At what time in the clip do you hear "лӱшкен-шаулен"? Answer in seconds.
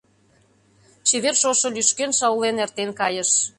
1.75-2.55